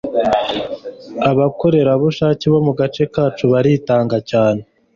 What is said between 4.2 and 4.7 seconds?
cyane